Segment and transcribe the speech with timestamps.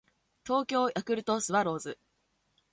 [0.43, 1.99] 東京ヤクルトスワローズ